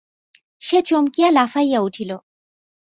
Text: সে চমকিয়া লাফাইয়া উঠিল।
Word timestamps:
সে 0.63 0.77
চমকিয়া 0.81 1.29
লাফাইয়া 1.31 1.79
উঠিল। 1.81 2.11